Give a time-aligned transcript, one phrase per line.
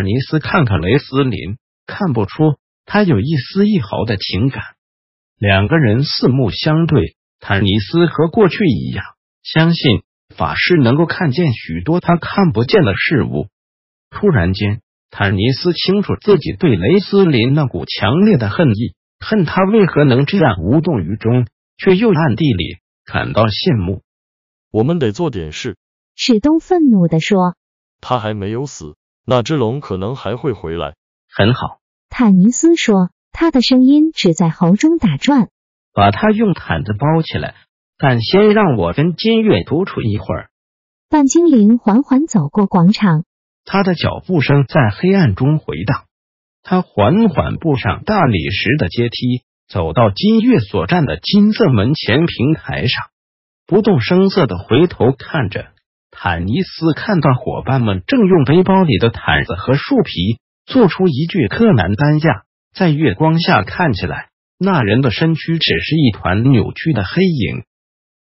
[0.00, 4.62] 坦尼斯看看雷斯林，看不出他有一丝一毫的情感。
[5.36, 9.04] 两个人四目相对，坦尼斯和过去一样，
[9.42, 10.00] 相信
[10.34, 13.48] 法师能够看见许多他看不见的事物。
[14.08, 24.00] 突然间，坦尼斯清楚自己对雷斯林那股强烈的恨意，恨他为何能这样无动于衷，却又暗地里感到羡慕。
[24.72, 25.76] 我们得做点事。
[26.16, 27.54] 史东愤怒地说
[28.00, 30.94] ：“他还没有死。”那只龙可能还会回来。
[31.32, 35.48] 很好，坦尼斯说，他的声音只在喉中打转。
[35.92, 37.54] 把它用毯子包起来，
[37.98, 40.50] 但先让我跟金月独处一会儿。
[41.08, 43.24] 半精灵缓缓走过广场，
[43.64, 46.04] 他的脚步声在黑暗中回荡。
[46.62, 53.06] 他缓缓步上大理石的阶梯，走到金月所站的金色门前平台上，
[53.66, 55.72] 不动声色的回头看着。
[56.22, 64.28] 坦尼斯看到伙伴们正用背包里的毯子和树皮做出一具柯南担架，在月光下看起来，
[64.58, 67.64] 那人的身躯只是一团扭曲的黑影。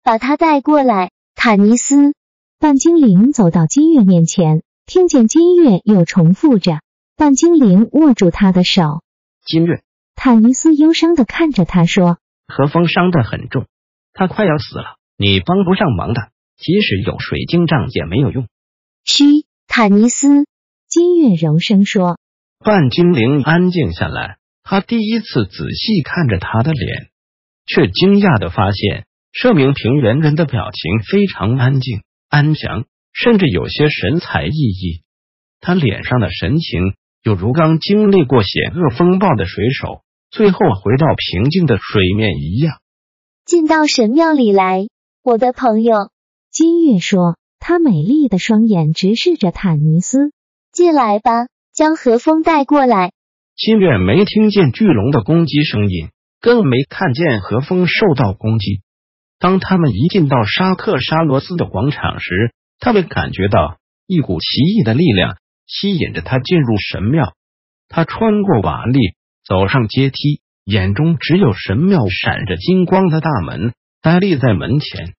[0.05, 2.12] 把他带过来，坦尼斯。
[2.61, 6.80] 半精灵走到金月面前，听见金月又重复着。
[7.17, 9.00] 半精灵握住他的手。
[9.47, 9.80] 金月，
[10.14, 13.64] 坦尼斯忧伤的看着他说：“何风伤得很重，
[14.12, 18.46] 他快要死了，你帮不上忙的。”即使有水晶杖也没有用。
[19.04, 20.46] 嘘，坦尼斯。
[20.89, 22.18] 金月柔声说。
[22.58, 27.08] 半精灵安静下来，他第一次仔细看着他的脸，
[27.66, 35.02] 却惊讶的发现，这名平原人的表情非常安静、安详，甚至有些神采奕奕。
[35.61, 42.80] 他脸上的神情，有如刚经历过险恶风暴的水手，最后回到平静的水面一样。
[43.45, 44.86] 进到神庙里来，
[45.22, 46.11] 我的朋友。
[46.56, 50.33] 金月说：“她美丽的双眼直视着坦尼斯，
[50.72, 53.12] 进来吧，将和风带过来。”
[53.55, 56.08] 金月没听见巨龙的攻击声音，
[56.40, 58.80] 更没看见和风受到攻击。
[59.39, 67.34] 当他们一进到沙克沙罗斯的广场时，他们感觉到一股奇异的力量吸引着他进入神庙。
[67.86, 69.14] 他穿过瓦砾，
[69.46, 75.15] 走上阶梯，眼中只有神庙闪着金光的大门，呆立在门前。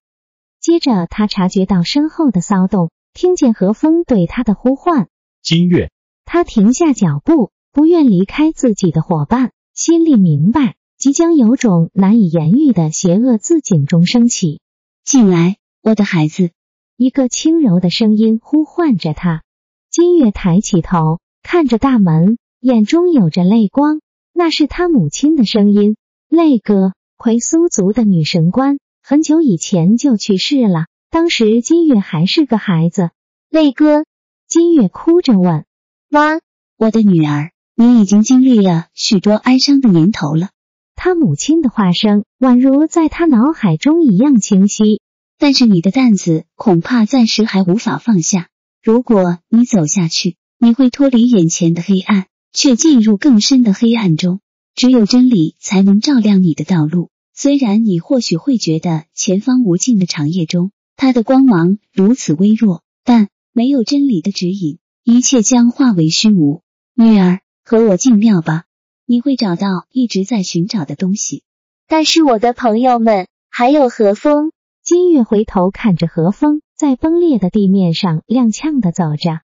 [0.68, 5.08] 接着，他察觉到身后的骚动，听见何风对他的呼唤
[5.40, 5.90] ：“金月。”
[6.26, 14.60] 他停下脚步，不愿离开自己的伙伴，心里明白，即将有种难以言喻的邪恶自井中升起。
[15.06, 16.50] 进来，我的孩子。
[16.98, 19.42] 一个轻柔的声音呼唤着他。
[19.90, 24.02] 金月抬起头，看着大门，眼中有着泪光。
[24.34, 25.96] 那是他母亲的声音，
[26.28, 28.78] 泪哥，奎苏族的女神官。
[29.10, 33.08] 很久以前就去世了，当时金月还是个孩子。
[33.48, 34.04] 泪哥，
[34.46, 35.64] 金月哭着问
[36.10, 36.40] ：“妈，
[36.76, 40.50] 我的女儿，你已经经历了许多哀伤的年头了。”
[40.94, 45.00] 他母亲的话声宛如在他脑海中一样清晰。
[45.38, 48.48] 但是你的担子恐怕暂时还无法放下。
[48.82, 54.40] 如果你走下去，你会脱离眼前的黑暗，却进入更深的黑暗中。
[54.74, 57.08] 只有真理才能照亮你的道路。
[57.40, 66.62] 虽然你或许会觉得前方无尽的长夜中，它的光芒如此微弱，但没有真理的指引，一切将化为虚无。
[66.96, 68.64] 女儿，和我进庙吧，
[69.06, 71.44] 你会找到一直在寻找的东西。
[71.86, 74.50] 但是我的朋友们，还有何风。
[74.82, 79.42] 金月回头看着何风，在崩裂的地面上踉跄的走着，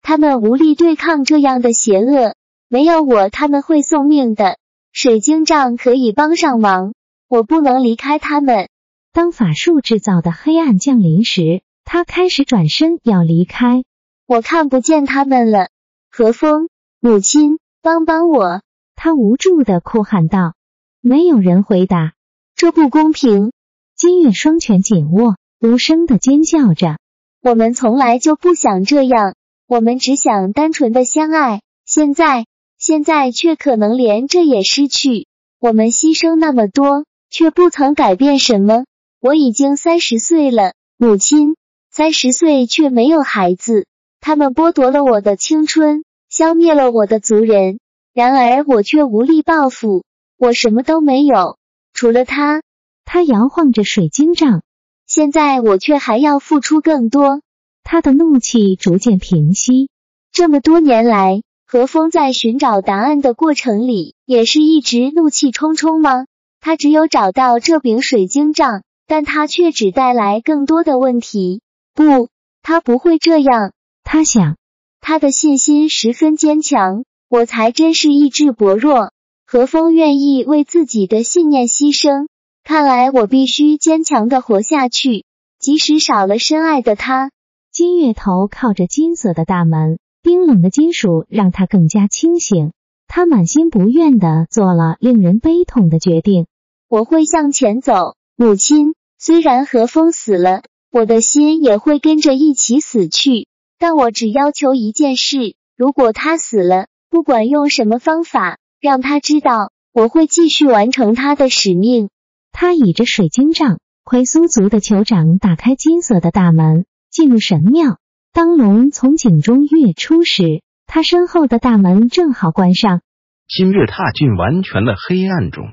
[0.00, 2.36] 他们无力对抗这样的邪恶，
[2.68, 4.58] 没有我，他们会送命的。
[4.92, 6.94] 水晶杖可以帮上忙。
[7.32, 8.68] 我不能离开他们。
[9.10, 13.84] 当法术制造的黑暗降临时，他开始转身要离开。
[14.26, 15.70] 我看不见他们了。
[16.10, 16.68] 何风，
[17.00, 18.60] 母亲，帮帮我！
[18.94, 20.52] 他无助的哭喊道。
[21.00, 22.12] 没有人回答。
[22.54, 23.52] 这不公平！
[23.96, 26.98] 金月双拳紧握，无声的尖叫着。
[27.40, 29.36] 我们从来就不想这样，
[29.66, 31.62] 我们只想单纯的相爱。
[31.86, 32.44] 现在，
[32.76, 35.28] 现在却可能连这也失去。
[35.58, 37.06] 我们牺牲那么多。
[37.32, 38.84] 却不曾改变什么。
[39.18, 41.56] 我已经三十岁了，母亲，
[41.90, 43.86] 三十岁却没有孩子。
[44.20, 47.80] 他们剥夺了我的青春，消灭了我的族人。
[48.12, 50.04] 然而我却无力报复，
[50.36, 51.56] 我什么都没有，
[51.94, 52.62] 除了他。
[53.06, 54.62] 他摇晃着水晶杖，
[55.06, 57.40] 现在我却还要付出更多。
[57.82, 59.88] 他的怒气逐渐平息。
[60.32, 66.26] 这么多年来，何风在寻找答案的过程里，也是一直怒气冲冲吗？
[66.64, 71.60] 他只有找到这柄水晶杖，但他却只带来更多的问题。
[71.92, 72.28] 不，
[72.62, 73.72] 他不会这样。
[74.04, 74.56] 他想，
[75.00, 77.04] 他的信心十分坚强。
[77.28, 79.10] 我才真是意志薄弱。
[79.44, 82.28] 何风愿意为自己的信念牺牲，
[82.62, 85.24] 看来我必须坚强的活下去，
[85.58, 87.32] 即使少了深爱的他。
[87.72, 92.72] 金月头靠着金色的大门，冰冷的金属让他更加清醒。
[93.08, 96.46] 他满心不愿的做了令人悲痛的决定。
[96.92, 98.92] 我会向前走，母亲。
[99.18, 100.60] 虽然和风死了，
[100.90, 103.46] 我的心也会跟着一起死去。
[103.78, 112.10] 但我只要求一件事：如果他死了，不管用什么方法，让他知道我会继续完成他的使命。
[112.52, 116.84] 他倚着水晶杖，奎苏族的酋长打开金色的大门。
[117.10, 117.96] 进入神庙，
[118.34, 123.00] 当龙从井中跃出时，他身后的大门正好关上。
[123.48, 125.72] 新月踏进完全的黑暗中。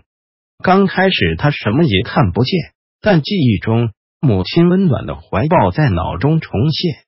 [0.63, 2.59] 刚开始他什么也看不见，
[3.01, 7.05] 但记忆中母亲温暖的怀抱在脑中重现。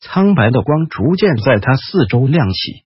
[0.00, 2.84] 苍白的光逐渐在他四周亮起。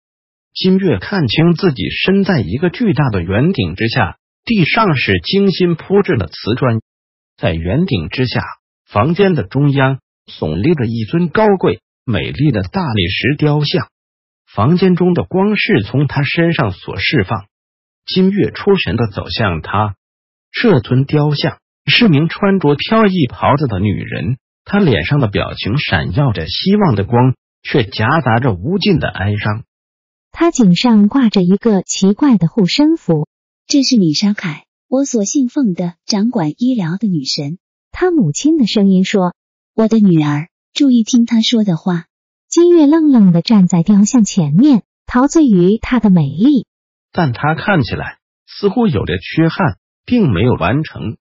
[0.55, 6.81] 金月看清自己身在一个巨大的圆顶之下，地上是精心铺制的瓷砖，
[7.37, 8.43] 在圆顶之下，
[8.87, 9.99] 房间的中央。
[10.25, 13.89] 耸立着一尊高贵美丽的大理石雕像，
[14.47, 17.47] 房间中的光是从他身上所释放。
[18.07, 19.97] 金月出神的走向他，
[20.53, 29.65] 这尊雕像是名穿着飘逸袍子的女人，她脸上的表情闪耀着希望的光，却夹杂着无尽的哀伤。
[30.31, 33.27] 她颈上挂着一个奇怪的护身符，
[33.67, 37.59] 这是米沙凯，我所信奉的掌管医疗的女神。
[37.91, 39.35] 她母亲的声音说。
[39.75, 42.05] 我的女儿，注意听她说的话。
[42.47, 46.67] 金月愣愣的站在雕像前面，陶醉于她的美丽。
[47.11, 51.17] 但她看起来似乎有着缺憾，并没有完成。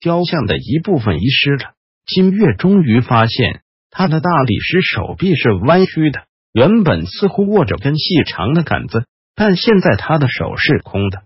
[0.00, 1.74] 雕像的一部分遗失了。
[2.06, 11.24] 金月终于发现，他的大理石手臂是弯曲的，原本似乎握着根细长的杆子，但现在他的手是空的。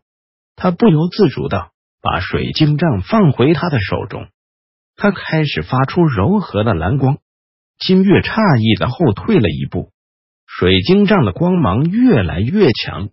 [0.56, 1.70] 他不由自主的
[2.00, 4.26] 把水晶杖放回他的手中。
[4.96, 7.19] 他开始发出柔和的蓝光，
[7.78, 9.90] 金月诧异的后退了一步，
[10.46, 13.08] 水晶杖的光芒越来越强，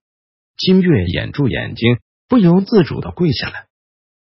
[0.58, 3.68] 金月掩住眼睛，不由自主的跪下来，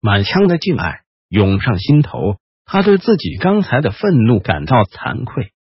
[0.01, 5.53] 满腔的敬爱涌上心头，他对自己刚才的愤怒感到惭愧。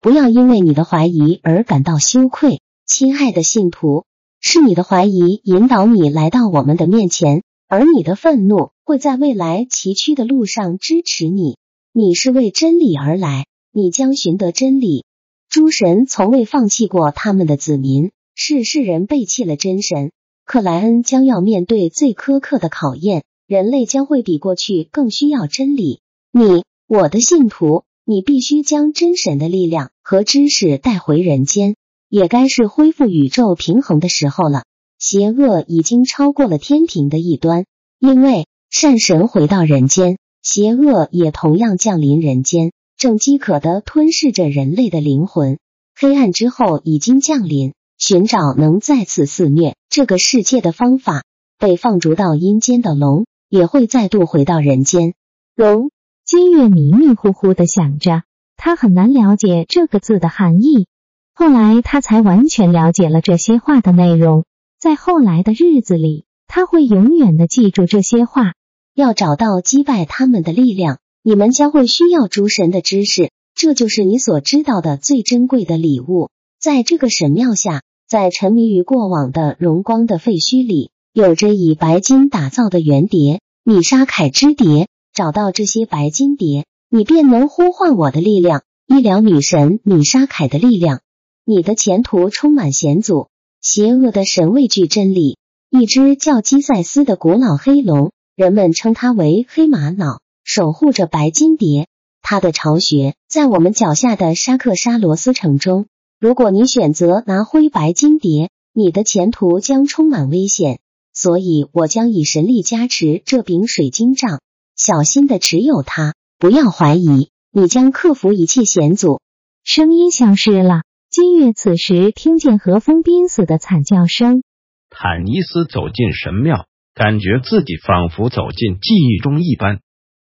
[0.00, 4.04] 不要因为你的怀疑而感到羞愧，亲爱的信徒，
[4.40, 7.42] 是你的怀疑引导你来到我们的面前。
[7.68, 11.58] 而你的愤怒会在未来崎岖的路上支持你。
[11.92, 15.04] 你是为真理而来，你将寻得真理。
[15.48, 20.12] 诸神从未放弃过他们的子民，是世人背弃了真神。
[20.44, 26.00] 克莱恩将要面对最苛刻的考验，人类将会比过去更需要真理。
[26.32, 31.76] 你，我的信徒，你必须将真神的力量和知识带回人间。
[32.08, 34.64] 也该是恢复宇宙平衡的时候了。
[34.98, 37.66] 邪恶已经超过了天平的一端，
[38.00, 45.58] 因为善神回到人间，邪恶也同样降临人间，正饥渴的吞噬着人类的灵魂。
[45.94, 51.22] 黑暗之后已经降临，寻找能再次肆虐这个世界的方法。
[51.58, 55.14] 被放逐到阴间的龙也会再度回到人间。
[55.54, 55.90] 龙，
[56.24, 58.22] 金月迷迷糊糊的想着，
[58.56, 60.86] 他很难了解这个字的含义。
[61.34, 64.44] 后来他才完全了解了这些话的内容。
[64.78, 68.52] 在后来的日子里，他会永远的记住这些话。
[68.94, 76.30] 要找到击败他们的力量，你们将会需要诸神的知识，这就是你所知道的最珍贵的礼物。
[76.58, 84.86] 在这个神庙下，在沉迷于过往的荣光的废墟里，有着以白金打造的圆碟——米沙凯之碟。
[85.14, 91.00] 找到这些白金碟，你便能呼唤我的力量——医疗女神米沙凯的力量。
[91.46, 93.28] 你的前途充满险阻。
[93.62, 95.38] 邪恶的神畏惧真理。
[95.70, 101.88] 一只叫基塞斯的古老黑龙，人们称它为黑玛瑙，守护着白金蝶。
[102.20, 105.86] 它的巢穴在我们脚下的沙克沙罗斯城中。
[106.20, 110.78] 如果你选择拿灰白金蝶，你的前途将充满危险。
[111.16, 114.40] 所以我将以神力加持这柄水晶杖，
[114.76, 119.22] 小心的持有它，不要怀疑，你将克服一切险阻。
[119.64, 120.82] 声音消失了。
[121.08, 124.42] 金月此时听见何风濒死的惨叫声，
[124.90, 129.80] 坦尼斯走进神庙，感觉自己仿佛走进记忆中一般。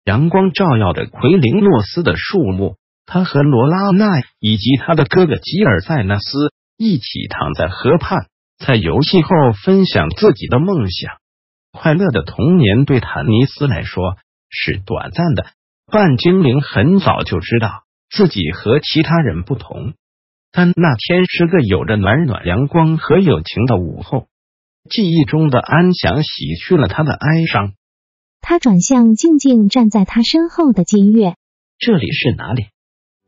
[0.04, 2.76] 阳光照耀着奎林诺斯的树木，
[3.06, 4.06] 他和罗拉奈
[4.38, 8.28] 以及他的哥哥吉尔塞纳斯一起躺在河畔，
[8.58, 9.30] 在游戏后
[9.64, 11.16] 分享自己的梦想。
[11.72, 14.16] 快乐的童年对坦尼斯来说
[14.48, 15.46] 是短暂的。
[15.88, 19.94] 半精灵很早就知道自己和其他人不同，
[20.50, 24.26] 但那天是个有着暖暖阳光和友情的午后，
[24.90, 27.74] 记忆中的安详洗去了他的哀伤。
[28.40, 31.36] 他转向静静站在他身后的金月，
[31.78, 32.66] 这里是哪里？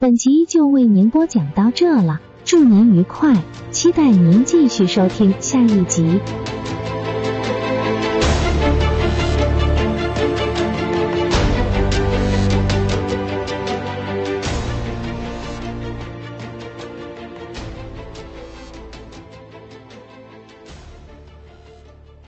[0.00, 3.36] 本集就为您播讲到这了，祝您愉快，
[3.70, 6.18] 期待您继续收听下一集。